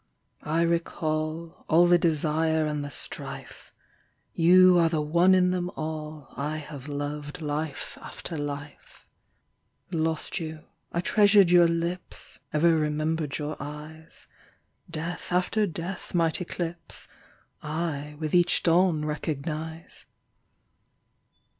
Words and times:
I 0.49 0.63
recall 0.63 1.63
All 1.69 1.85
the 1.85 1.99
desire 1.99 2.65
and 2.65 2.83
the 2.83 2.89
strife; 2.89 3.71
You 4.33 4.79
are 4.79 4.89
the 4.89 4.99
one 4.99 5.35
in 5.35 5.51
them 5.51 5.69
all 5.75 6.33
I 6.35 6.57
have 6.57 6.87
loved 6.87 7.39
life 7.39 7.99
after 8.01 8.35
life. 8.35 9.05
102 9.91 9.93
RECOGNITION 9.93 10.03
Lost 10.03 10.39
you, 10.39 10.65
I 10.91 11.01
treasured 11.01 11.51
your 11.51 11.67
lips, 11.67 12.39
Ever 12.51 12.75
remembered 12.77 13.37
your 13.37 13.55
eyes. 13.59 14.27
Death 14.89 15.31
after 15.31 15.67
death 15.67 16.15
might 16.15 16.41
eclipse: 16.41 17.07
I 17.61 18.15
with 18.17 18.33
each 18.33 18.63
dawn 18.63 19.05
recognise. 19.05 20.07